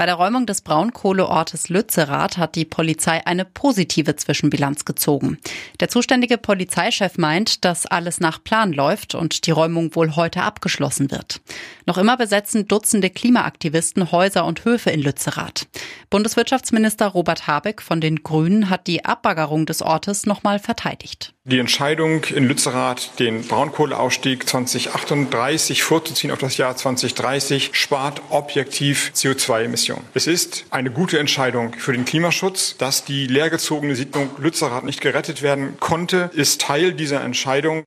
[0.00, 5.36] Bei der Räumung des Braunkohleortes Lützerath hat die Polizei eine positive Zwischenbilanz gezogen.
[5.78, 11.10] Der zuständige Polizeichef meint, dass alles nach Plan läuft und die Räumung wohl heute abgeschlossen
[11.10, 11.42] wird.
[11.84, 15.66] Noch immer besetzen Dutzende Klimaaktivisten Häuser und Höfe in Lützerath.
[16.08, 21.34] Bundeswirtschaftsminister Robert Habeck von den Grünen hat die Abbaggerung des Ortes nochmal verteidigt.
[21.50, 30.04] Die Entscheidung in Lützerath, den Braunkohleausstieg 2038 vorzuziehen auf das Jahr 2030, spart objektiv CO2-Emissionen.
[30.14, 32.76] Es ist eine gute Entscheidung für den Klimaschutz.
[32.78, 37.82] Dass die leergezogene Siedlung Lützerath nicht gerettet werden konnte, ist Teil dieser Entscheidung.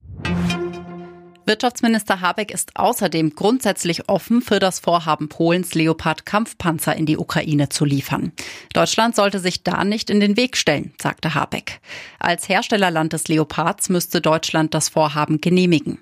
[1.45, 7.85] Wirtschaftsminister Habeck ist außerdem grundsätzlich offen für das Vorhaben Polens, Leopard-Kampfpanzer in die Ukraine zu
[7.85, 8.31] liefern.
[8.73, 11.81] Deutschland sollte sich da nicht in den Weg stellen, sagte Habeck.
[12.19, 15.99] Als Herstellerland des Leopards müsste Deutschland das Vorhaben genehmigen.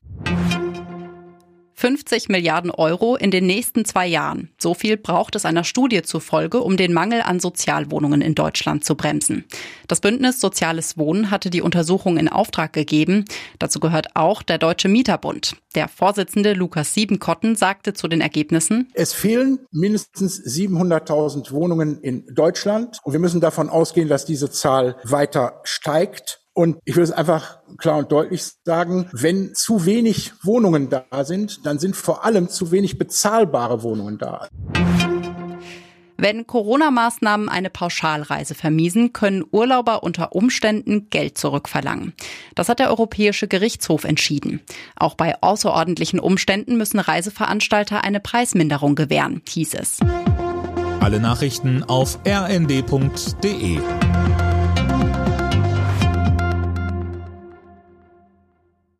[1.82, 4.52] 50 Milliarden Euro in den nächsten zwei Jahren.
[4.60, 8.94] So viel braucht es einer Studie zufolge, um den Mangel an Sozialwohnungen in Deutschland zu
[8.94, 9.46] bremsen.
[9.88, 13.26] Das Bündnis Soziales Wohnen hatte die Untersuchung in Auftrag gegeben.
[13.58, 15.56] Dazu gehört auch der Deutsche Mieterbund.
[15.74, 23.00] Der Vorsitzende Lukas Siebenkotten sagte zu den Ergebnissen, Es fehlen mindestens 700.000 Wohnungen in Deutschland
[23.04, 26.41] und wir müssen davon ausgehen, dass diese Zahl weiter steigt.
[26.53, 31.66] Und ich will es einfach klar und deutlich sagen, wenn zu wenig Wohnungen da sind,
[31.66, 34.47] dann sind vor allem zu wenig bezahlbare Wohnungen da.
[36.17, 42.13] Wenn Corona-Maßnahmen eine Pauschalreise vermiesen, können Urlauber unter Umständen Geld zurückverlangen.
[42.53, 44.61] Das hat der Europäische Gerichtshof entschieden.
[44.95, 49.99] Auch bei außerordentlichen Umständen müssen Reiseveranstalter eine Preisminderung gewähren, hieß es.
[50.99, 53.79] Alle Nachrichten auf rnd.de